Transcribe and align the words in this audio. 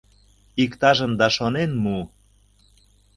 Иктажым 0.63 1.11
да 1.19 1.27
шонен 1.35 1.71
му... 1.83 1.97